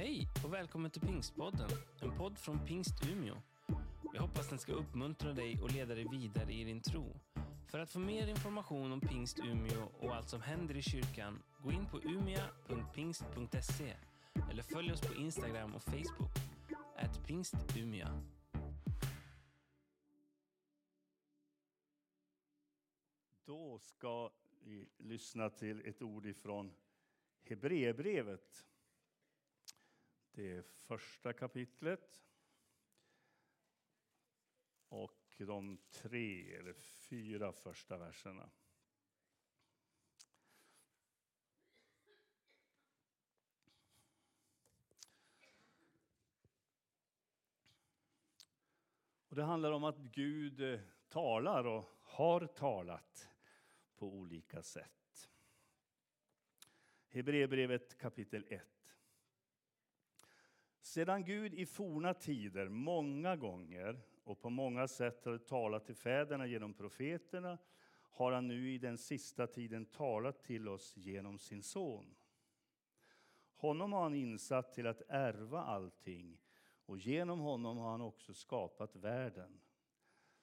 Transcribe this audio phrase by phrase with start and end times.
[0.00, 3.34] Hej och välkommen till Pingstpodden, en podd från Pingst Umeå.
[4.14, 7.20] Jag hoppas den ska uppmuntra dig och leda dig vidare i din tro.
[7.66, 11.72] För att få mer information om Pingst Umeå och allt som händer i kyrkan, gå
[11.72, 13.96] in på umia.pingst.se
[14.50, 16.32] eller följ oss på Instagram och Facebook,
[16.96, 18.22] at pingstumia.
[23.44, 24.30] Då ska
[24.64, 26.72] vi lyssna till ett ord ifrån
[27.42, 28.69] Hebreerbrevet.
[30.32, 32.24] Det är första kapitlet.
[34.88, 38.50] Och de tre eller fyra första verserna.
[49.30, 53.28] Och det handlar om att Gud eh, talar och har talat
[53.96, 55.30] på olika sätt.
[57.08, 58.79] Hebreerbrevet kapitel 1.
[60.80, 66.46] Sedan Gud i forna tider många gånger och på många sätt har talat till fäderna
[66.46, 67.58] genom profeterna
[68.10, 72.14] har han nu i den sista tiden talat till oss genom sin son.
[73.56, 76.38] Honom har han insatt till att ärva allting
[76.86, 79.60] och genom honom har han också skapat världen.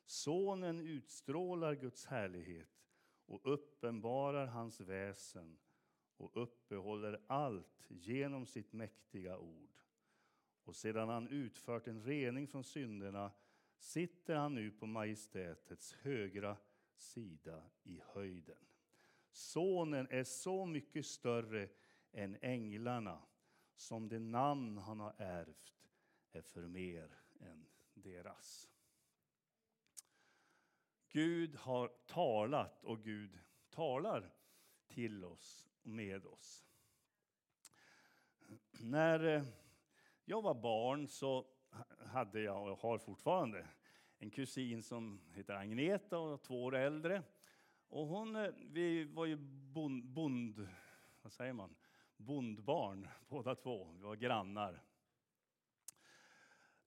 [0.06, 2.90] Sonen utstrålar Guds härlighet
[3.26, 5.58] och uppenbarar hans väsen
[6.18, 9.78] och uppehåller allt genom sitt mäktiga ord.
[10.68, 13.32] Och sedan han utfört en rening från synderna
[13.80, 16.58] sitter han nu på majestätets högra
[16.98, 18.66] sida i höjden.
[19.32, 21.70] Sonen är så mycket större
[22.12, 23.22] än änglarna
[23.76, 25.74] som det namn han har ärvt
[26.32, 28.70] är för mer än deras.
[31.10, 34.34] Gud har talat och Gud talar
[34.88, 36.66] till oss och med oss.
[38.72, 39.44] När eh,
[40.30, 41.46] jag var barn så
[42.06, 43.68] hade jag, och har fortfarande,
[44.20, 47.24] en kusin som heter Agneta och två år äldre.
[47.90, 49.36] Och hon, eh, vi var ju
[49.74, 50.68] bond, bond,
[51.22, 51.76] vad säger man?
[52.18, 53.88] bondbarn båda två.
[53.94, 54.82] Vi var grannar.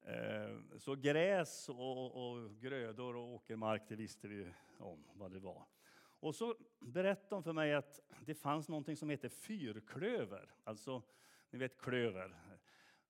[0.00, 5.66] Eh, så gräs och, och grödor och åkermark, det visste vi om vad det var.
[6.00, 10.54] Och så berättade hon för mig att det fanns något som heter fyrklöver.
[10.64, 11.02] Alltså,
[11.50, 12.49] ni vet klöver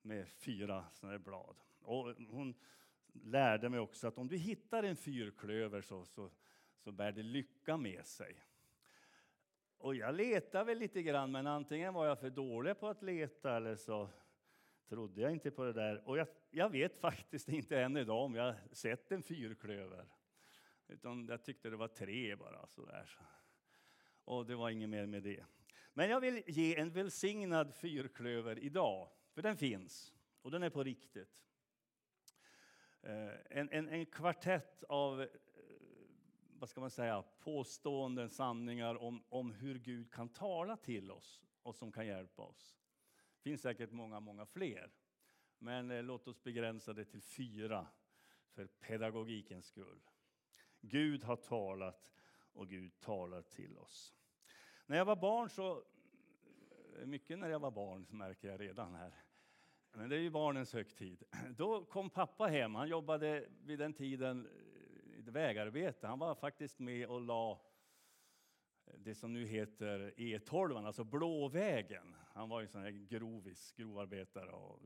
[0.02, 1.56] med fyra såna blad.
[1.80, 2.54] Och hon
[3.12, 6.30] lärde mig också att om du hittar en fyrklöver så, så,
[6.76, 8.44] så bär det lycka med sig.
[9.78, 13.56] Och jag letade väl lite grann, men antingen var jag för dålig på att leta
[13.56, 14.08] eller så
[14.88, 16.08] trodde jag inte på det där.
[16.08, 20.04] Och jag, jag vet faktiskt inte än idag om jag sett en fyrklöver.
[20.88, 22.66] Utan jag tyckte det var tre bara.
[22.66, 23.18] Sådär.
[24.24, 25.44] Och det var inget mer med det.
[25.92, 29.08] Men jag vill ge en välsignad fyrklöver idag.
[29.40, 30.14] För den finns.
[30.42, 31.44] Och den är på riktigt.
[33.02, 35.28] Eh, en, en, en kvartett av eh,
[36.58, 41.76] vad ska man säga, påståenden, sanningar om, om hur Gud kan tala till oss och
[41.76, 42.78] som kan hjälpa oss.
[43.36, 44.90] Det finns säkert många, många fler.
[45.58, 47.86] Men eh, låt oss begränsa det till fyra
[48.50, 50.00] för pedagogikens skull.
[50.80, 52.12] Gud har talat
[52.52, 54.14] och Gud talar till oss.
[54.86, 55.84] När jag var barn så,
[57.06, 59.14] mycket när jag var barn märker jag redan här,
[59.92, 61.24] men det är ju barnens högtid.
[61.56, 62.74] Då kom pappa hem.
[62.74, 66.06] Han jobbade vid den tiden eh, i vägarbete.
[66.06, 67.60] Han var faktiskt med och la
[68.86, 72.14] eh, det som nu heter E12, alltså Blåvägen.
[72.32, 74.80] Han var en sån här grovis, grovarbetare och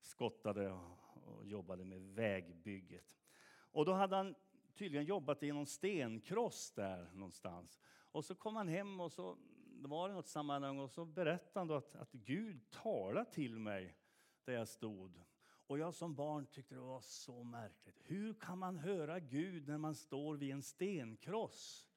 [0.00, 0.70] skottade
[1.14, 3.18] och jobbade med vägbygget.
[3.54, 4.34] Och då hade han
[4.74, 7.80] tydligen jobbat i någon stenkross där någonstans.
[7.84, 9.36] Och så kom han hem och så
[9.82, 13.96] det var det något sammanhang och så berättade han att, att Gud talade till mig
[14.44, 15.22] där jag stod.
[15.66, 18.02] Och jag som barn tyckte det var så märkligt.
[18.04, 21.88] Hur kan man höra Gud när man står vid en stenkross?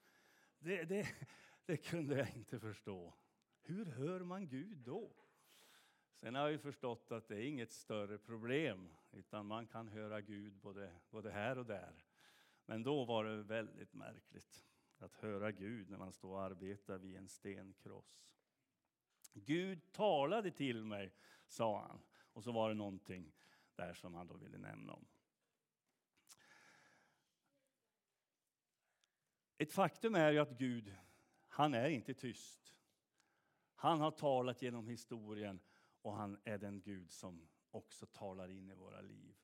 [0.60, 1.08] Det, det,
[1.66, 3.14] det kunde jag inte förstå.
[3.62, 5.12] Hur hör man Gud då?
[6.14, 10.54] Sen har jag förstått att det är inget större problem, utan man kan höra Gud
[10.54, 12.06] både, både här och där.
[12.66, 14.66] Men då var det väldigt märkligt
[15.06, 18.26] att höra Gud när man står och arbetar vid en stenkross.
[19.34, 21.14] Gud talade till mig,
[21.48, 22.02] sa han.
[22.34, 23.34] Och så var det någonting
[23.76, 25.06] där som han då ville nämna om.
[29.58, 30.96] Ett faktum är ju att Gud,
[31.48, 32.76] han är inte tyst.
[33.76, 35.60] Han har talat genom historien
[36.02, 39.36] och han är den Gud som också talar in i våra liv.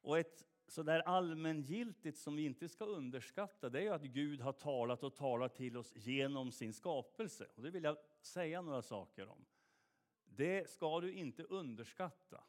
[0.00, 4.52] Och ett så där allmängiltigt som vi inte ska underskatta det är att Gud har
[4.52, 7.46] talat och talat till oss genom sin skapelse.
[7.54, 9.44] Och det vill jag säga några saker om.
[10.24, 12.44] det ska du inte underskatta.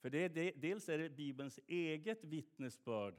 [0.00, 3.14] För det är det, dels är det Bibelns eget vittnesbörd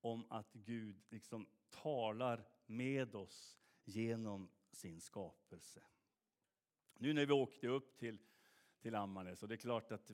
[0.00, 5.82] om att Gud liksom talar med oss genom sin skapelse.
[6.94, 8.18] Nu när vi åkte upp till,
[8.82, 10.10] till Ammarnäs, och det är klart att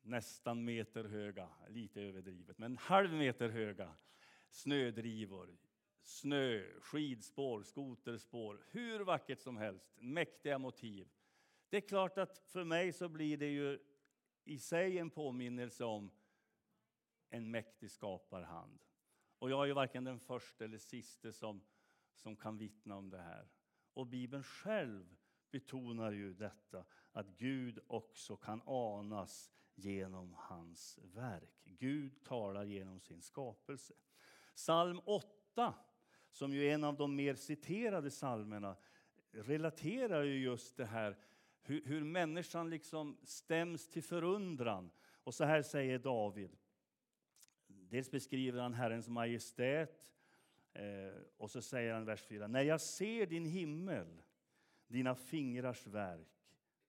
[0.02, 3.94] nästan meter höga, lite överdrivet, men halv meter höga
[4.50, 5.58] snödrivor,
[6.02, 11.08] snö, skidspår, skoterspår, hur vackert som helst, mäktiga motiv.
[11.70, 13.78] Det är klart att för mig så blir det ju
[14.44, 16.10] i sig en påminnelse om
[17.28, 18.78] en mäktig skaparhand.
[19.38, 21.62] Och jag är ju varken den första eller siste som,
[22.14, 23.48] som kan vittna om det här.
[23.94, 25.16] Och Bibeln själv
[25.50, 31.62] betonar ju detta, att Gud också kan anas genom hans verk.
[31.64, 33.94] Gud talar genom sin skapelse.
[34.54, 35.74] Psalm 8,
[36.30, 38.76] som ju är en av de mer citerade psalmerna,
[39.32, 41.16] relaterar ju just det här
[41.70, 44.90] hur, hur människan liksom stäms till förundran.
[45.24, 46.56] Och så här säger David.
[47.66, 50.08] Dels beskriver han Herrens majestät
[50.72, 52.46] eh, och så säger han vers 4.
[52.46, 54.22] När jag ser din himmel,
[54.86, 56.28] dina fingrars verk,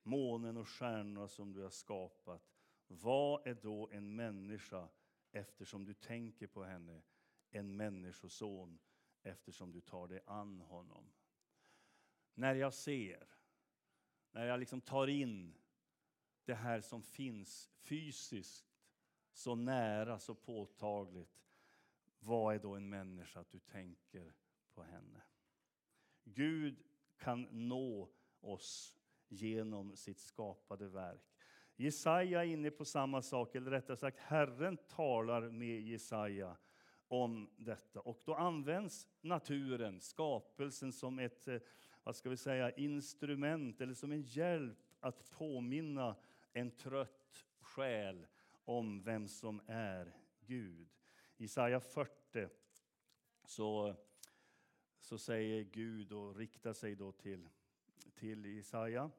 [0.03, 2.51] månen och stjärnorna som du har skapat,
[2.87, 4.87] vad är då en människa
[5.31, 7.01] eftersom du tänker på henne,
[7.51, 8.79] en människoson
[9.23, 11.11] eftersom du tar dig an honom?
[12.33, 13.27] När jag ser,
[14.31, 15.53] när jag liksom tar in
[16.45, 18.65] det här som finns fysiskt
[19.33, 21.41] så nära, så påtagligt.
[22.19, 24.33] Vad är då en människa att du tänker
[24.73, 25.21] på henne?
[26.23, 26.83] Gud
[27.17, 28.95] kan nå oss
[29.27, 31.31] genom sitt skapade verk.
[31.75, 36.57] Jesaja är inne på samma sak, eller rättare sagt Herren talar med Jesaja
[37.07, 37.99] om detta.
[37.99, 41.59] Och då används naturen, skapelsen, som ett eh,
[42.03, 46.15] vad ska vi säga, instrument eller som en hjälp att påminna
[46.53, 48.27] en trött själ
[48.65, 50.89] om vem som är Gud.
[51.37, 52.47] I Jesaja 40
[53.43, 53.95] så,
[54.99, 57.49] så säger Gud och riktar sig då till,
[58.15, 59.11] till Jesaja.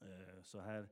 [0.00, 0.88] Eh, så här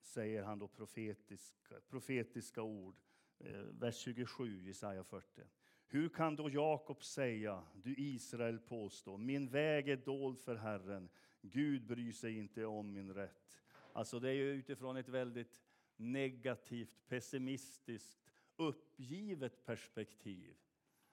[0.00, 2.96] säger han då profetiska, profetiska ord.
[3.38, 5.42] Eh, vers 27, Jesaja 40.
[5.88, 11.08] Hur kan då Jakob säga, du Israel påstå, min väg är dold för Herren,
[11.40, 13.62] Gud bryr sig inte om min rätt.
[13.92, 15.62] Alltså det är utifrån ett väldigt
[15.96, 20.56] negativt, pessimistiskt, uppgivet perspektiv.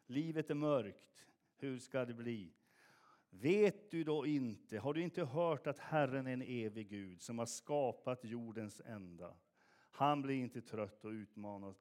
[0.06, 1.28] Livet är mörkt,
[1.58, 2.54] hur ska det bli?
[3.30, 7.40] Vet du då inte, har du inte hört att Herren är en evig Gud som
[7.40, 9.36] har skapat jordens ända?
[9.92, 11.12] Han blir inte trött och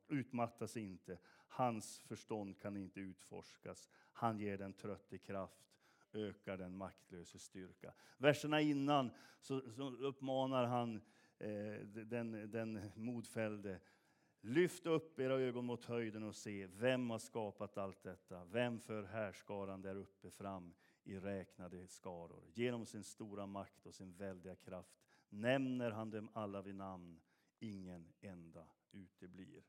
[0.09, 1.19] utmattas inte.
[1.55, 3.89] Hans förstånd kan inte utforskas.
[4.13, 5.65] Han ger den trötte kraft,
[6.13, 7.93] ökar den maktlöse styrka.
[8.19, 9.11] Verserna innan
[9.41, 11.01] så, så uppmanar han
[11.39, 13.81] eh, den, den modfällde.
[14.41, 18.45] Lyft upp era ögon mot höjden och se, vem har skapat allt detta?
[18.45, 22.45] Vem för härskaran där uppe fram i räknade skaror?
[22.55, 24.97] Genom sin stora makt och sin väldiga kraft
[25.29, 27.21] nämner han dem alla vid namn.
[27.59, 29.63] Ingen enda uteblir.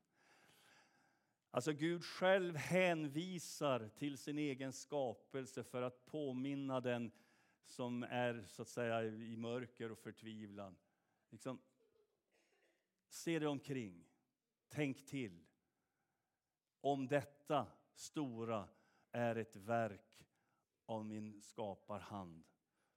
[1.56, 7.12] Alltså Gud själv hänvisar till sin egen skapelse för att påminna den
[7.66, 10.76] som är så att säga i mörker och förtvivlan.
[11.30, 11.60] Liksom,
[13.08, 14.06] se dig omkring.
[14.70, 15.46] Tänk till.
[16.82, 18.68] Om detta stora
[19.12, 20.28] är ett verk
[20.86, 22.44] av min skaparhand,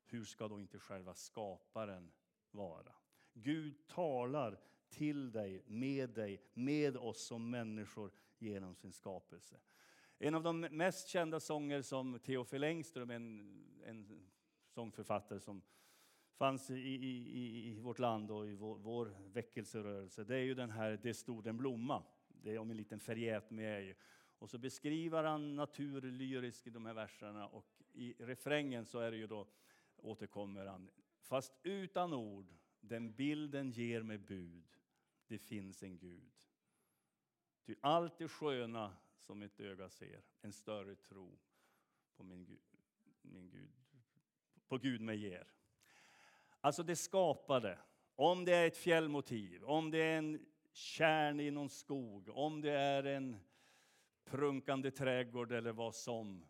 [0.04, 2.12] hur ska då inte själva skaparen
[2.50, 2.92] vara?
[3.32, 9.56] Gud talar till dig, med dig, med oss som människor genom sin skapelse.
[10.18, 14.28] En av de mest kända sånger som Theophil Engström, en, en
[14.68, 15.62] sångförfattare som
[16.36, 20.70] fanns i, i, i vårt land och i vår, vår väckelserörelse, det är ju den
[20.70, 22.02] här Det stod en blomma.
[22.28, 23.94] Det är om en liten ferriet med.
[24.38, 29.16] Och så beskriver han naturlyriskt i de här verserna och i refrängen så är det
[29.16, 29.46] ju då
[29.96, 30.90] återkommer han.
[31.20, 34.64] Fast utan ord, den bilden ger mig bud.
[35.26, 36.32] Det finns en Gud.
[37.66, 41.38] Ty allt det sköna som mitt öga ser, en större tro
[42.16, 42.58] på min Gud,
[43.22, 43.74] min Gud,
[44.68, 45.46] på Gud mig ger.
[46.60, 47.78] Alltså det skapade,
[48.14, 52.72] om det är ett fjällmotiv, om det är en kärn i någon skog, om det
[52.72, 53.36] är en
[54.24, 56.44] prunkande trädgård eller vad som,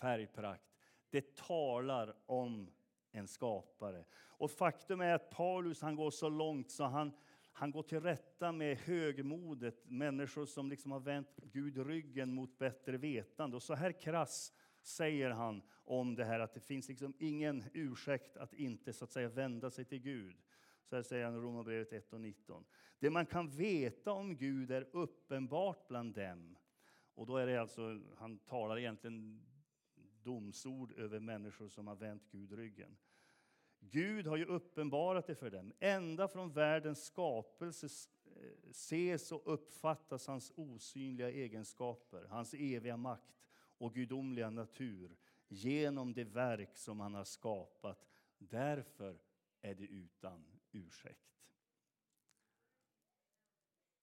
[0.00, 0.70] färgprakt.
[1.10, 2.70] Det talar om
[3.12, 4.04] en skapare.
[4.12, 7.12] Och faktum är att Paulus han går så långt så han,
[7.60, 12.96] han går till rätta med högmodet, människor som liksom har vänt Gud ryggen mot bättre
[12.96, 13.56] vetande.
[13.56, 14.52] Och så här krass
[14.82, 19.10] säger han om det här att det finns liksom ingen ursäkt att inte så att
[19.10, 20.36] säga vända sig till Gud.
[20.84, 22.64] Så här säger han i Romarbrevet 1 och 19.
[22.98, 26.56] Det man kan veta om Gud är uppenbart bland dem.
[27.14, 29.42] Och då är det alltså, han talar egentligen
[30.22, 32.96] domsord över människor som har vänt Gud ryggen.
[33.80, 35.72] Gud har ju uppenbarat det för dem.
[35.80, 43.94] Ända från världens skapelse eh, ses och uppfattas hans osynliga egenskaper, hans eviga makt och
[43.94, 45.16] gudomliga natur
[45.48, 48.06] genom det verk som han har skapat.
[48.38, 49.18] Därför
[49.60, 51.30] är det utan ursäkt.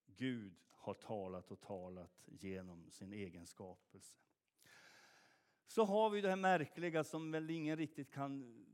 [0.05, 4.17] Gud har talat och talat genom sin egen skapelse.
[5.65, 8.65] Så har vi det här märkliga som väl ingen riktigt kan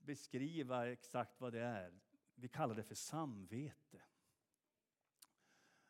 [0.00, 2.00] beskriva exakt vad det är.
[2.34, 4.02] Vi kallar det för samvete.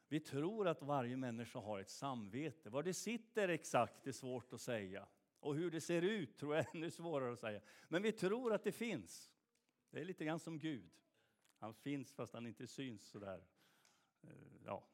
[0.08, 2.70] Vi tror att varje människa har ett samvete.
[2.70, 5.08] Var det sitter exakt är svårt att säga.
[5.40, 7.60] Och hur det ser ut tror jag är ännu svårare att säga.
[7.88, 9.32] Men vi tror att det finns.
[9.90, 10.90] Det är lite grann som Gud.
[11.56, 13.44] Han finns fast han inte syns sådär.
[14.22, 14.30] Eh,
[14.64, 14.84] ja.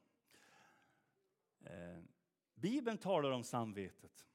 [1.61, 2.03] Eh,
[2.55, 4.27] Bibeln talar om samvetet.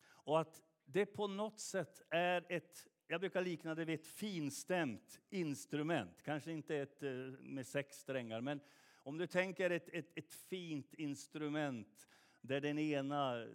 [0.00, 5.20] Och att det på något sätt är ett, jag brukar likna det vid ett finstämt
[5.30, 6.22] instrument.
[6.22, 7.10] Kanske inte ett eh,
[7.40, 8.60] med sex strängar, men
[9.02, 12.08] om du tänker ett, ett, ett fint instrument
[12.40, 13.46] där den ena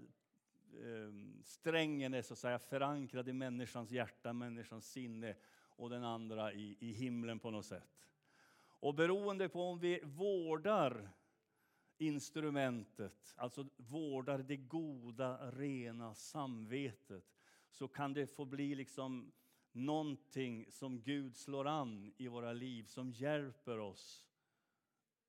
[0.84, 5.36] ehm, strängen är så att säga förankrad i människans hjärta, människans sinne
[5.76, 8.08] och den andra i, i himlen på något sätt.
[8.60, 11.10] Och beroende på om vi vårdar
[11.98, 17.24] instrumentet, alltså vårdar det goda, rena samvetet,
[17.70, 19.32] så kan det få bli liksom
[19.74, 24.30] någonting som Gud slår an i våra liv, som hjälper oss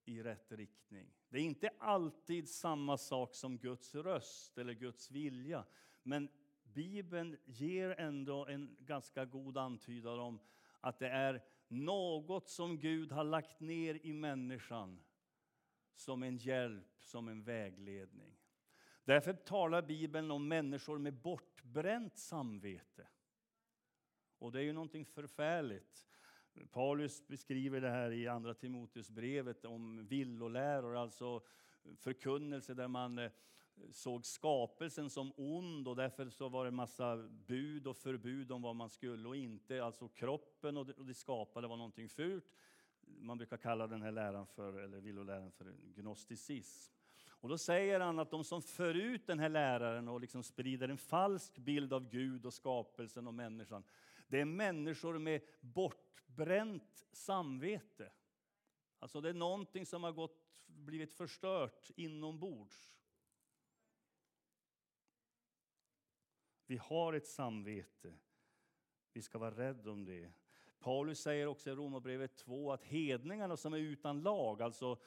[0.05, 1.13] i rätt riktning.
[1.29, 5.65] Det är inte alltid samma sak som Guds röst eller Guds vilja,
[6.03, 6.29] men
[6.63, 10.41] Bibeln ger ändå en ganska god antydan om
[10.81, 15.01] att det är något som Gud har lagt ner i människan
[15.95, 18.37] som en hjälp, som en vägledning.
[19.05, 23.07] Därför talar Bibeln om människor med bortbränt samvete.
[24.39, 26.07] Och det är ju någonting förfärligt.
[26.71, 31.43] Paulus beskriver det här i Andra Timoteusbrevet om villoläror, alltså
[31.97, 33.31] förkunnelse där man eh,
[33.91, 38.63] såg skapelsen som ond och därför så var det en massa bud och förbud om
[38.63, 39.85] vad man skulle och inte.
[39.85, 42.45] Alltså kroppen och det, skapade var någonting fult.
[43.01, 46.95] Man brukar kalla den här läran för, eller villoläran för gnosticism.
[47.29, 50.89] Och då säger han att de som för ut den här läraren och liksom sprider
[50.89, 53.85] en falsk bild av Gud och skapelsen och människan,
[54.29, 58.13] det är människor med bortbränt samvete.
[58.99, 62.95] Alltså det är någonting som har gått, blivit förstört inombords.
[66.67, 68.15] Vi har ett samvete.
[69.13, 70.33] Vi ska vara rädda om det.
[70.79, 74.99] Paulus säger också i Romarbrevet 2 att hedningarna som är utan lag, alltså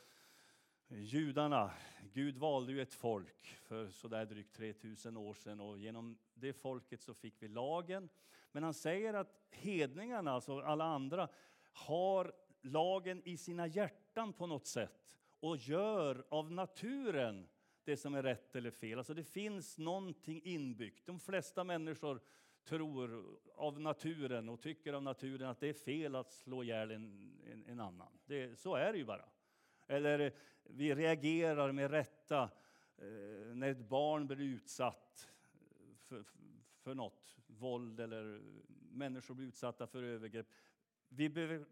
[0.89, 1.71] judarna,
[2.13, 7.01] Gud valde ju ett folk för sådär drygt 3000 år sedan och genom det folket
[7.01, 8.09] så fick vi lagen.
[8.51, 11.29] Men han säger att hedningarna, alltså alla andra,
[11.73, 17.47] har lagen i sina hjärtan på något sätt och gör av naturen
[17.83, 18.97] det som är rätt eller fel.
[18.97, 21.05] Alltså det finns någonting inbyggt.
[21.05, 22.21] De flesta människor
[22.63, 23.25] tror
[23.55, 27.65] av naturen och tycker av naturen att det är fel att slå ihjäl en, en,
[27.67, 28.19] en annan.
[28.25, 29.25] Det, så är det ju bara.
[29.87, 32.43] Eller eh, vi reagerar med rätta
[32.97, 36.25] eh, när ett barn blir utsatt eh, för,
[36.77, 38.41] för något, våld eller
[38.91, 40.47] människor blir utsatta för övergrepp.
[41.09, 41.65] Vi behöver,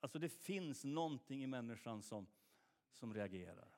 [0.00, 2.26] alltså det finns någonting i människan som,
[2.92, 3.76] som reagerar.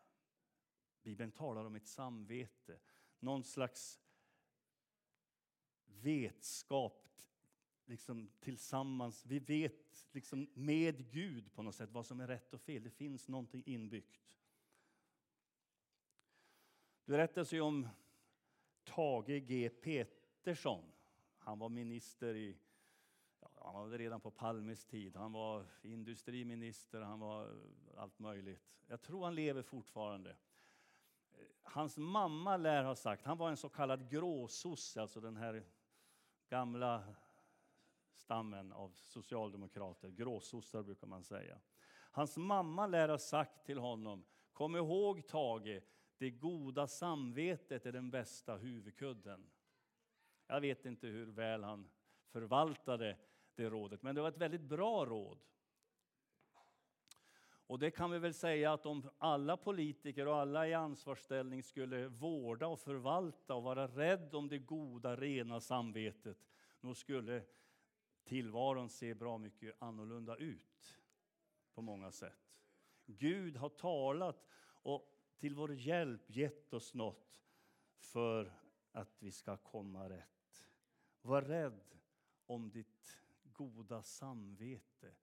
[1.03, 2.79] Bibeln talar om ett samvete,
[3.19, 4.01] någon slags
[5.85, 7.09] vetskap
[7.93, 9.27] liksom tillsammans.
[9.27, 12.83] Vi vet liksom med Gud på något sätt vad som är rätt och fel.
[12.83, 14.37] Det finns någonting inbyggt.
[17.05, 17.89] Det berättas ju om
[18.85, 20.85] Tage G Petersson.
[21.39, 22.57] Han var minister i
[23.41, 25.17] ja, han var redan på Palmes tid.
[25.17, 27.57] Han var industriminister, han var
[27.97, 28.63] allt möjligt.
[28.87, 30.37] Jag tror han lever fortfarande.
[31.63, 35.65] Hans mamma lär ha sagt, han var en så kallad gråsosse, alltså den här
[36.49, 37.15] gamla
[38.23, 41.59] stammen av socialdemokrater, gråsossar brukar man säga.
[42.13, 45.83] Hans mamma lär ha sagt till honom, kom ihåg Tage,
[46.19, 49.51] det goda samvetet är den bästa huvudkudden.
[50.47, 51.91] Jag vet inte hur väl han
[52.29, 53.17] förvaltade
[53.55, 54.03] det rådet.
[54.03, 55.39] Men det var ett väldigt bra råd.
[57.67, 62.09] Och det kan vi väl säga att om alla politiker och alla i ansvarsställning skulle
[62.09, 66.39] vårda och förvalta och vara rädd om det goda, rena samvetet,
[66.81, 67.43] då skulle
[68.33, 70.99] tillvaron ser bra mycket annorlunda ut
[71.75, 72.59] på många sätt.
[73.07, 74.47] Gud har talat
[74.83, 77.43] och till vår hjälp gett oss något
[77.99, 78.53] för
[78.93, 80.69] att vi ska komma rätt.
[81.23, 81.99] Var rädd
[82.47, 85.15] om ditt goda samvete.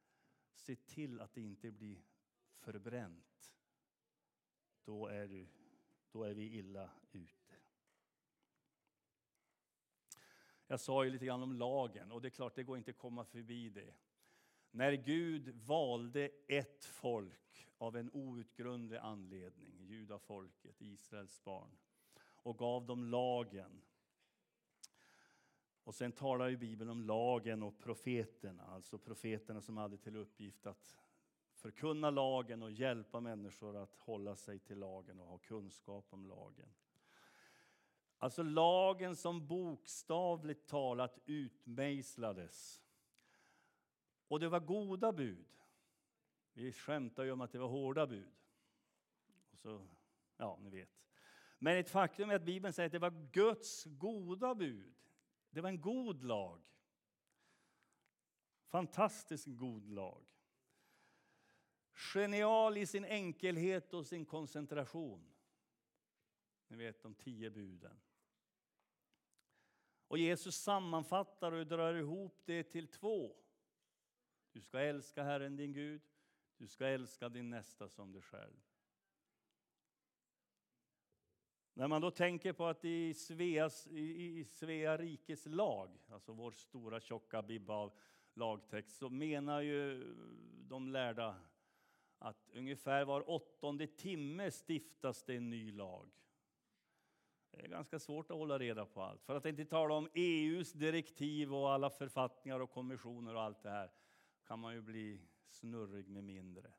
[0.53, 2.03] Se till att det inte blir
[2.57, 3.55] förbränt.
[4.83, 5.47] Då är, du,
[6.11, 7.38] då är vi illa ute.
[10.71, 12.97] Jag sa ju lite grann om lagen och det är klart, det går inte att
[12.97, 13.93] komma förbi det.
[14.71, 21.69] När Gud valde ett folk av en outgrundlig anledning, judafolket, Israels barn,
[22.19, 23.81] och gav dem lagen.
[25.83, 30.65] Och sen talar ju Bibeln om lagen och profeterna, alltså profeterna som hade till uppgift
[30.65, 30.97] att
[31.53, 36.69] förkunna lagen och hjälpa människor att hålla sig till lagen och ha kunskap om lagen.
[38.21, 42.81] Alltså lagen som bokstavligt talat utmejslades.
[44.27, 45.47] Och det var goda bud.
[46.53, 48.31] Vi skämtar ju om att det var hårda bud.
[49.51, 49.87] Och så,
[50.37, 50.89] ja, ni vet.
[51.59, 54.95] Men ett faktum är att Bibeln säger att det var Guds goda bud.
[55.49, 56.61] Det var en god lag.
[58.65, 60.25] Fantastiskt god lag.
[62.13, 65.33] Genial i sin enkelhet och sin koncentration.
[66.67, 67.99] Ni vet de tio buden.
[70.09, 73.35] Och Jesus sammanfattar och drar ihop det till två.
[74.51, 76.01] Du ska älska Herren din Gud,
[76.57, 78.57] du ska älska din nästa som dig själv.
[81.73, 86.51] När man då tänker på att i, Sveas, i, i Svea rikes lag, alltså vår
[86.51, 87.93] stora tjocka bibba av
[88.33, 90.13] lagtext, så menar ju
[90.69, 91.35] de lärda
[92.17, 96.09] att ungefär var åttonde timme stiftas det en ny lag.
[97.51, 99.23] Det är ganska svårt att hålla reda på allt.
[99.23, 103.69] För att inte tala om EUs direktiv och alla författningar och kommissioner och allt det
[103.69, 103.91] här
[104.47, 106.71] kan man ju bli snurrig med mindre.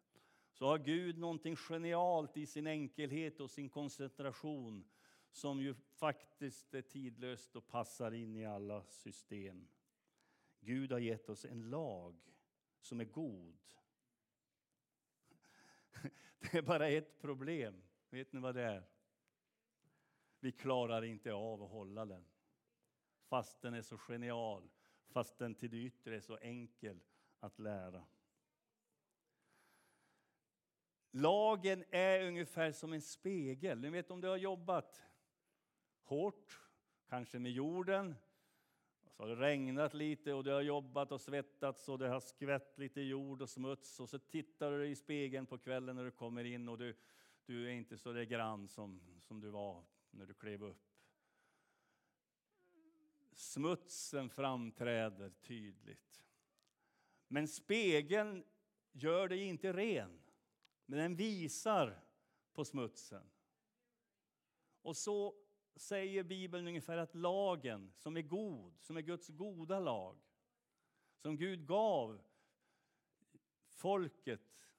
[0.53, 4.85] Så har Gud någonting genialt i sin enkelhet och sin koncentration
[5.31, 9.69] som ju faktiskt är tidlöst och passar in i alla system.
[10.61, 12.17] Gud har gett oss en lag
[12.81, 13.59] som är god.
[16.39, 17.83] Det är bara ett problem.
[18.11, 18.85] Vet ni vad det är?
[20.41, 22.25] Vi klarar inte av att hålla den.
[23.29, 24.71] Fast den är så genial,
[25.09, 27.01] fast den till det yttre är så enkel
[27.41, 28.05] att lära.
[31.11, 33.81] Lagen är ungefär som en spegel.
[33.81, 35.03] Ni vet om du har jobbat
[36.03, 36.61] hårt,
[37.09, 38.15] kanske med jorden,
[39.17, 42.79] så har det regnat lite och du har jobbat och svettats och det har skvätt
[42.79, 46.45] lite jord och smuts och så tittar du i spegeln på kvällen när du kommer
[46.45, 46.97] in och du,
[47.47, 50.91] du är inte så där grann som, som du var när du klev upp.
[53.33, 56.25] Smutsen framträder tydligt.
[57.29, 58.45] Men spegeln
[58.93, 60.21] gör dig inte ren,
[60.87, 62.05] men den visar
[62.53, 63.31] på smutsen.
[64.83, 65.35] Och så
[65.77, 70.19] säger Bibeln ungefär att lagen som är god, som är Guds goda lag,
[71.17, 72.23] som Gud gav
[73.69, 74.71] folket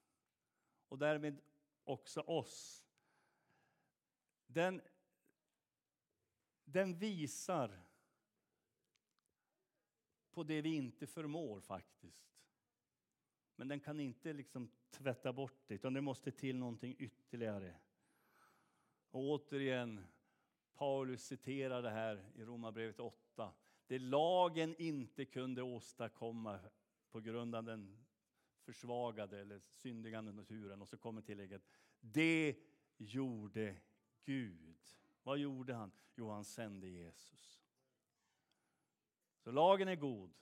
[0.88, 1.42] och därmed
[1.84, 2.86] också oss,
[4.48, 4.82] den,
[6.72, 7.80] den visar
[10.32, 12.32] på det vi inte förmår faktiskt.
[13.56, 17.76] Men den kan inte liksom tvätta bort det, utan det måste till någonting ytterligare.
[19.12, 20.06] Och återigen,
[20.74, 23.54] Paulus citerar det här i Romarbrevet 8.
[23.88, 26.60] Det lagen inte kunde åstadkomma
[27.12, 28.06] på grund av den
[28.62, 30.82] försvagade eller syndiga naturen.
[30.82, 31.62] Och så kommer tillägget,
[32.00, 32.56] det
[32.98, 33.76] gjorde
[34.26, 34.71] Gud.
[35.24, 35.92] Vad gjorde han?
[36.16, 37.62] Jo, han sände Jesus.
[39.38, 40.34] Så lagen är god.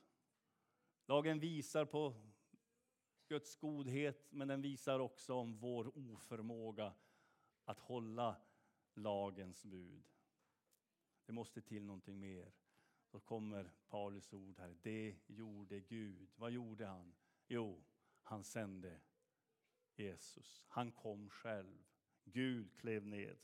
[1.05, 2.15] Lagen visar på
[3.27, 6.93] Guds godhet, men den visar också om vår oförmåga
[7.65, 8.35] att hålla
[8.93, 10.03] lagens bud.
[11.25, 12.53] Det måste till någonting mer.
[13.11, 14.77] Då kommer Paulus ord här.
[14.81, 16.29] Det gjorde Gud.
[16.35, 17.15] Vad gjorde han?
[17.47, 17.83] Jo,
[18.23, 18.99] han sände
[19.95, 20.65] Jesus.
[20.69, 21.85] Han kom själv.
[22.23, 23.37] Gud klev ned.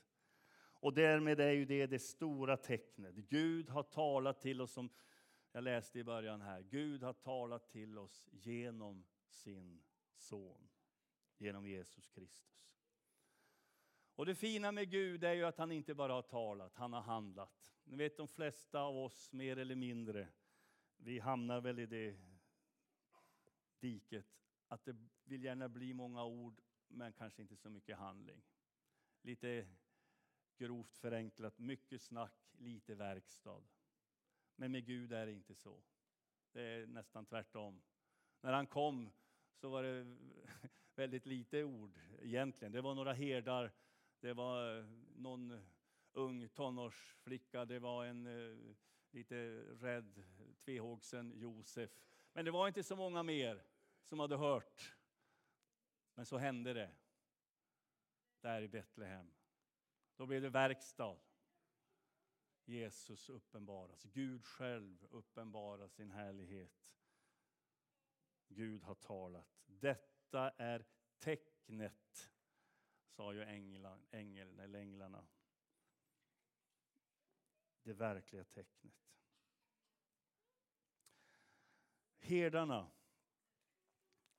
[0.86, 3.16] Och därmed är ju det det stora tecknet.
[3.16, 4.90] Gud har talat till oss, som
[5.52, 6.62] jag läste i början här.
[6.62, 9.84] Gud har talat till oss genom sin
[10.16, 10.70] son,
[11.38, 12.70] genom Jesus Kristus.
[14.16, 17.02] Och det fina med Gud är ju att han inte bara har talat, han har
[17.02, 17.72] handlat.
[17.84, 20.28] Ni vet de flesta av oss, mer eller mindre,
[20.98, 22.18] vi hamnar väl i det
[23.80, 24.26] diket
[24.68, 28.42] att det vill gärna bli många ord men kanske inte så mycket handling.
[29.22, 29.68] Lite
[30.58, 33.62] grovt förenklat, mycket snack, lite verkstad.
[34.56, 35.84] Men med Gud är det inte så.
[36.52, 37.82] Det är nästan tvärtom.
[38.42, 39.12] När han kom
[39.56, 40.18] så var det
[40.96, 42.72] väldigt lite ord egentligen.
[42.72, 43.72] Det var några herdar,
[44.20, 45.66] det var någon
[46.12, 48.76] ung tonårsflicka, det var en eh,
[49.12, 49.36] lite
[49.80, 50.24] rädd
[50.66, 51.90] tvehågsen Josef.
[52.34, 53.64] Men det var inte så många mer
[54.04, 54.96] som hade hört.
[56.14, 56.92] Men så hände det
[58.42, 59.32] där i Betlehem.
[60.16, 61.18] Då blev det verkstad.
[62.66, 66.86] Jesus uppenbaras, Gud själv uppenbarar sin härlighet.
[68.48, 69.64] Gud har talat.
[69.66, 70.86] Detta är
[71.18, 72.32] tecknet,
[73.06, 75.28] sa ju änglarna, ängel, eller änglarna.
[77.84, 78.94] Det verkliga tecknet.
[82.18, 82.92] Herdarna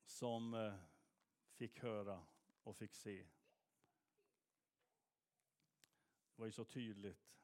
[0.04, 0.74] som eh,
[1.52, 2.26] fick höra
[2.62, 3.26] och fick se.
[6.36, 7.36] Det var ju så tydligt.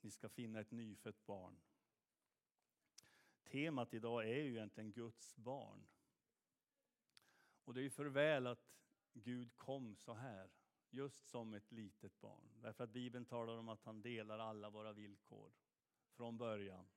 [0.00, 1.60] Ni ska finna ett nyfött barn.
[3.44, 5.86] Temat idag är ju egentligen Guds barn.
[7.64, 8.70] Och det är ju för väl att
[9.12, 10.50] Gud kom så här,
[10.90, 12.50] just som ett litet barn.
[12.60, 15.52] Därför att Bibeln talar om att han delar alla våra villkor
[16.10, 16.88] från början.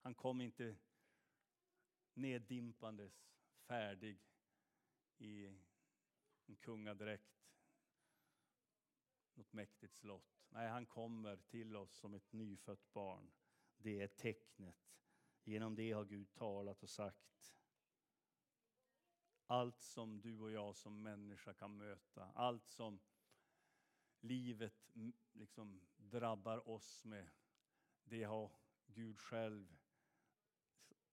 [0.00, 0.76] Han kom inte
[2.14, 3.28] neddimpandes,
[3.66, 4.18] färdig
[5.18, 5.46] i
[6.46, 7.41] en kungadräkt,
[9.36, 10.46] något mäktigt slott.
[10.48, 13.30] Nej, han kommer till oss som ett nyfött barn.
[13.76, 14.76] Det är tecknet.
[15.44, 17.32] Genom det har Gud talat och sagt
[19.52, 23.00] allt som du och jag som människa kan möta, allt som
[24.20, 24.94] livet
[25.32, 27.30] liksom drabbar oss med,
[28.04, 28.50] det har
[28.86, 29.78] Gud själv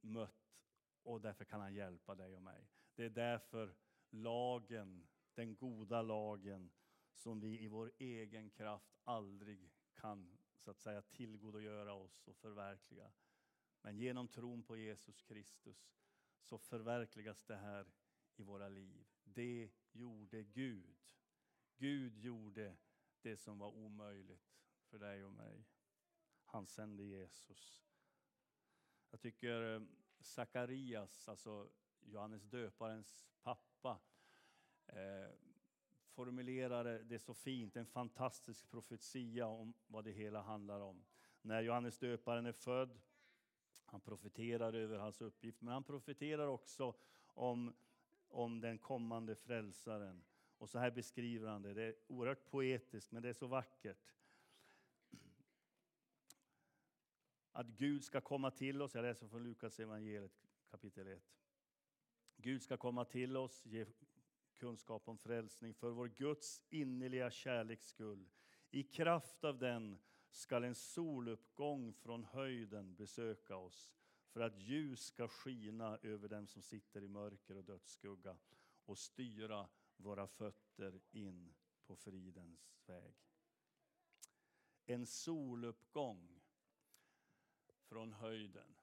[0.01, 0.65] mött
[1.03, 2.69] och därför kan han hjälpa dig och mig.
[2.95, 3.75] Det är därför
[4.09, 6.71] lagen, den goda lagen,
[7.19, 13.11] som vi i vår egen kraft aldrig kan så att säga tillgodogöra oss och förverkliga.
[13.81, 15.95] Men genom tron på Jesus Kristus
[16.41, 17.91] så förverkligas det här
[18.35, 19.07] i våra liv.
[19.23, 21.13] Det gjorde Gud.
[21.77, 22.77] Gud gjorde
[23.21, 25.65] det som var omöjligt för dig och mig.
[26.45, 27.83] Han sände Jesus.
[29.09, 29.81] Jag tycker eh,
[30.19, 33.99] Sakarias, alltså Johannes döparens pappa,
[36.19, 41.05] formulerade det så fint, en fantastisk profetia om vad det hela handlar om.
[41.41, 42.99] När Johannes döparen är född,
[43.85, 46.95] han profeterar över hans uppgift, men han profeterar också
[47.33, 47.73] om,
[48.27, 50.23] om den kommande frälsaren.
[50.57, 54.13] Och så här beskriver han det, det är oerhört poetiskt men det är så vackert.
[57.51, 58.95] att Gud ska komma till oss.
[58.95, 61.23] Jag läser från Lukas evangeliet kapitel 1.
[62.37, 63.85] Gud ska komma till oss, ge
[64.59, 68.29] kunskap om frälsning för vår Guds innerliga kärleks skull.
[68.71, 69.97] I kraft av den
[70.31, 73.93] skall en soluppgång från höjden besöka oss
[74.29, 78.37] för att ljus ska skina över dem som sitter i mörker och dödsskugga
[78.85, 81.53] och styra våra fötter in
[81.85, 83.15] på fridens väg.
[84.85, 86.41] En soluppgång
[87.81, 88.78] från höjden.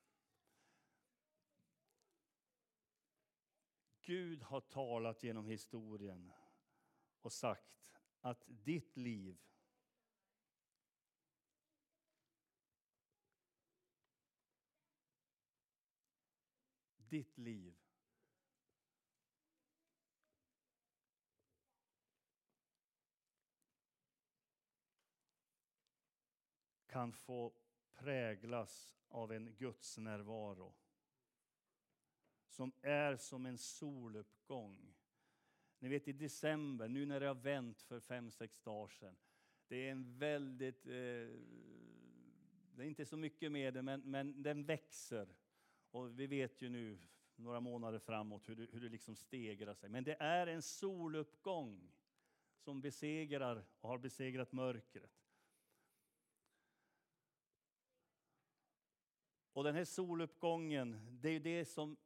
[4.06, 6.32] Gud har talat genom historien
[7.20, 9.38] och sagt att ditt liv
[16.96, 17.76] ditt liv
[26.86, 27.52] kan få
[27.94, 30.74] präglas av en Guds närvaro
[32.56, 34.94] som är som en soluppgång.
[35.78, 39.16] Ni vet i december, nu när det har vänt för fem, sex dagar sedan.
[39.68, 40.92] Det är en väldigt, eh,
[42.74, 45.28] det är inte så mycket med det, men, men den växer.
[45.90, 46.98] Och vi vet ju nu,
[47.36, 49.88] några månader framåt, hur det, hur det liksom stegrar sig.
[49.88, 51.92] Men det är en soluppgång
[52.58, 55.26] som besegrar och har besegrat mörkret.
[59.52, 61.96] Och den här soluppgången, det är det som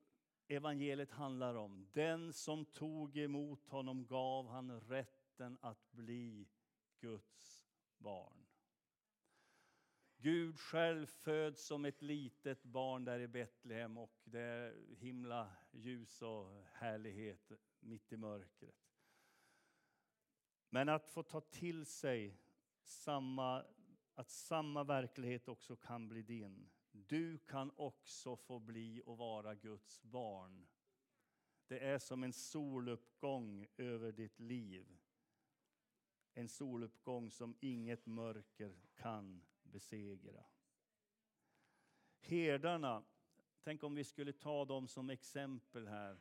[0.50, 1.86] evangeliet handlar om.
[1.92, 6.48] Den som tog emot honom gav han rätten att bli
[7.00, 7.66] Guds
[7.98, 8.46] barn.
[10.16, 16.22] Gud själv föds som ett litet barn där i Betlehem och det är himla ljus
[16.22, 18.90] och härlighet mitt i mörkret.
[20.68, 22.38] Men att få ta till sig
[22.82, 23.64] samma,
[24.14, 30.02] att samma verklighet också kan bli din du kan också få bli och vara Guds
[30.02, 30.66] barn.
[31.66, 34.98] Det är som en soluppgång över ditt liv.
[36.34, 40.44] En soluppgång som inget mörker kan besegra.
[42.20, 43.04] Herdarna,
[43.62, 46.20] tänk om vi skulle ta dem som exempel här.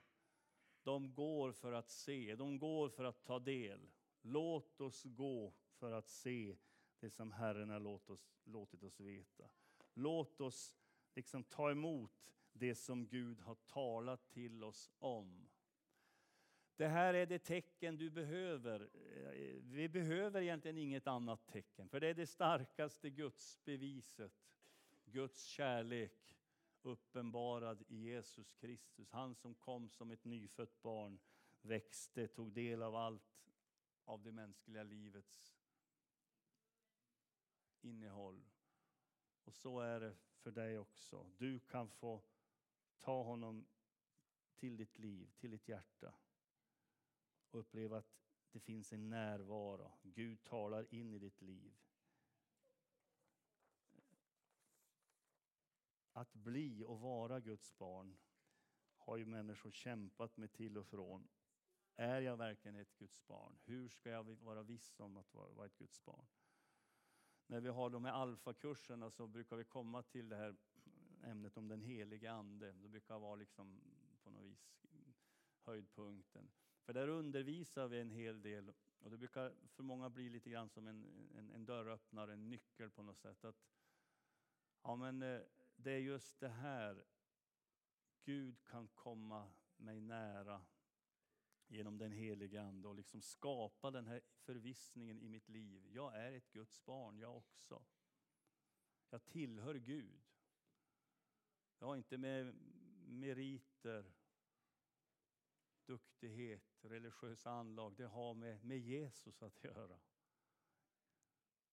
[0.84, 3.92] De går för att se, de går för att ta del.
[4.22, 6.58] Låt oss gå för att se
[7.00, 9.50] det som Herren har låtit oss, låtit oss veta.
[9.94, 10.74] Låt oss
[11.16, 15.50] liksom ta emot det som Gud har talat till oss om.
[16.76, 18.90] Det här är det tecken du behöver.
[19.62, 24.34] Vi behöver egentligen inget annat tecken, för det är det starkaste Guds beviset.
[25.06, 26.38] Guds kärlek
[26.82, 29.12] uppenbarad i Jesus Kristus.
[29.12, 31.20] Han som kom som ett nyfött barn,
[31.62, 33.50] växte, tog del av allt
[34.06, 35.58] av det mänskliga livets
[37.82, 38.46] innehåll.
[39.50, 41.32] Och så är det för dig också.
[41.38, 42.22] Du kan få
[42.98, 43.68] ta honom
[44.56, 46.14] till ditt liv, till ditt hjärta
[47.50, 48.20] och uppleva att
[48.52, 49.92] det finns en närvaro.
[50.04, 51.78] Gud talar in i ditt liv.
[56.12, 58.18] Att bli och vara Guds barn
[58.98, 61.28] har ju människor kämpat med till och från.
[61.96, 63.60] Är jag verkligen ett Guds barn?
[63.64, 66.28] Hur ska jag vara viss om att vara ett Guds barn?
[67.50, 70.56] När vi har de här alfakurserna så brukar vi komma till det här
[71.24, 72.72] ämnet om den helige ande.
[72.72, 73.82] Det brukar vara liksom
[74.24, 74.86] på något vis
[75.62, 76.52] höjdpunkten.
[76.86, 80.70] För där undervisar vi en hel del och det brukar för många bli lite grann
[80.70, 83.46] som en, en, en dörröppnare, en nyckel på något sätt.
[83.46, 83.66] Att,
[84.84, 85.42] ja, men eh,
[85.76, 87.06] det är just det här
[88.24, 90.62] Gud kan komma mig nära
[91.70, 95.88] genom den helige Ande och liksom skapa den här förvissningen i mitt liv.
[95.92, 97.84] Jag är ett Guds barn, jag också.
[99.10, 100.22] Jag tillhör Gud.
[101.80, 102.56] Jag har inte med
[103.08, 104.12] meriter,
[105.86, 107.96] duktighet, religiösa anlag.
[107.96, 110.00] Det har med, med Jesus att göra.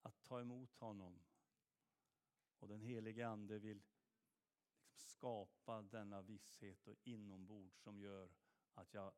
[0.03, 1.19] Att ta emot honom.
[2.59, 3.97] Och den helige Ande vill liksom
[4.95, 8.31] skapa denna visshet och inombords som gör
[8.75, 9.13] att jag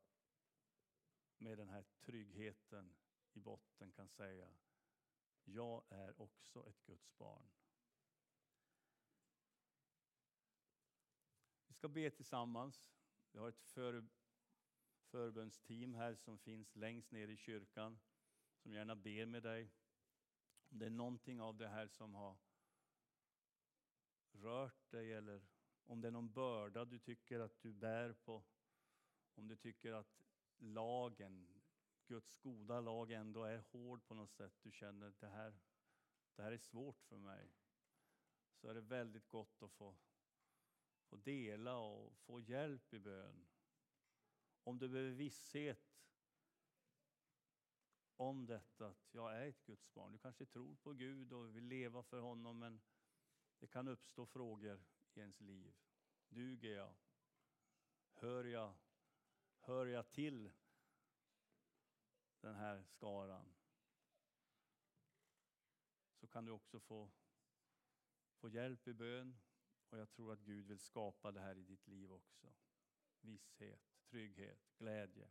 [1.38, 2.94] med den här tryggheten
[3.32, 4.48] i botten kan säga
[5.44, 7.48] jag är också ett Guds barn.
[11.66, 12.88] Vi ska be tillsammans.
[13.32, 14.04] Vi har ett för,
[15.00, 17.98] förbönsteam här som finns längst ner i kyrkan
[18.56, 19.70] som gärna ber med dig.
[20.70, 22.36] Om det är någonting av det här som har
[24.32, 25.42] rört dig eller
[25.86, 28.44] om det är någon börda du tycker att du bär på.
[29.34, 30.27] Om du tycker att
[30.58, 31.48] lagen,
[32.06, 34.52] Guds goda lag ändå är hård på något sätt.
[34.62, 35.58] Du känner att det här,
[36.36, 37.50] det här är svårt för mig.
[38.54, 39.94] Så är det väldigt gott att få,
[41.08, 43.46] få dela och få hjälp i bön.
[44.64, 45.98] Om du behöver visshet
[48.16, 50.12] om detta, att jag är ett Guds barn.
[50.12, 52.80] Du kanske tror på Gud och vill leva för honom, men
[53.58, 55.74] det kan uppstå frågor i ens liv.
[56.28, 56.94] Duger jag?
[58.12, 58.74] Hör jag
[59.60, 60.50] hör jag till
[62.40, 63.54] den här skaran
[66.14, 67.10] så kan du också få,
[68.40, 69.38] få hjälp i bön
[69.90, 72.54] och jag tror att Gud vill skapa det här i ditt liv också.
[73.20, 75.30] Visshet, trygghet, glädje.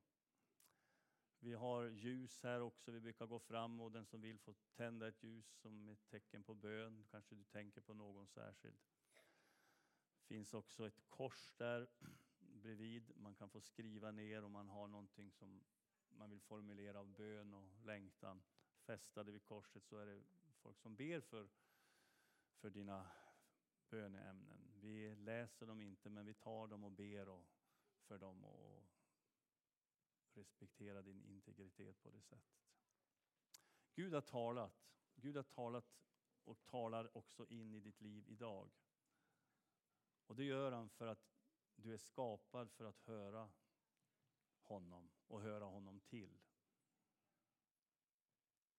[1.40, 5.08] Vi har ljus här också, vi brukar gå fram och den som vill få tända
[5.08, 7.06] ett ljus som ett tecken på bön.
[7.12, 8.80] Kanske du tänker på någon särskild.
[10.20, 11.88] Det finns också ett kors där
[12.68, 13.12] bredvid.
[13.16, 15.64] Man kan få skriva ner om man har någonting som
[16.10, 18.42] man vill formulera av bön och längtan.
[18.86, 20.24] Fästade vid korset så är det
[20.62, 21.50] folk som ber för,
[22.56, 23.08] för dina
[23.90, 24.72] böneämnen.
[24.82, 27.46] Vi läser dem inte men vi tar dem och ber och
[28.08, 28.86] för dem och
[30.34, 32.68] respekterar din integritet på det sättet.
[33.96, 34.92] Gud har talat.
[35.16, 35.86] Gud har talat
[36.44, 38.70] och talar också in i ditt liv idag.
[40.26, 41.37] Och det gör han för att
[41.78, 43.50] du är skapad för att höra
[44.62, 46.40] honom och höra honom till.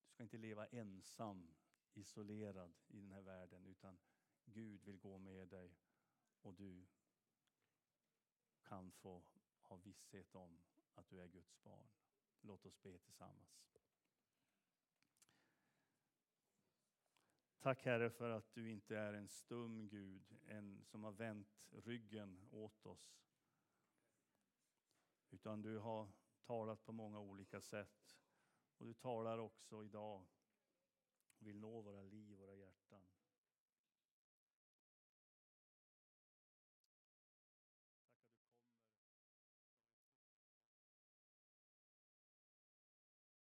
[0.05, 1.55] Du ska inte leva ensam,
[1.95, 3.99] isolerad i den här världen utan
[4.45, 5.77] Gud vill gå med dig
[6.43, 6.87] och du
[8.63, 9.23] kan få
[9.63, 10.59] ha visshet om
[10.95, 11.89] att du är Guds barn.
[12.41, 13.69] Låt oss be tillsammans.
[17.61, 22.41] Tack Herre för att du inte är en stum Gud, en som har vänt ryggen
[22.51, 23.23] åt oss.
[25.31, 26.09] Utan du har
[26.47, 28.19] talat på många olika sätt.
[28.79, 30.27] Och du talar också idag
[31.39, 32.38] och vill nå våra liv,